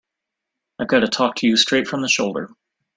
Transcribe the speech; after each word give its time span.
I've 0.79 0.87
got 0.87 1.01
to 1.01 1.07
talk 1.07 1.35
to 1.35 1.47
you 1.47 1.55
straight 1.55 1.87
from 1.87 2.01
the 2.01 2.09
shoulder. 2.09 2.49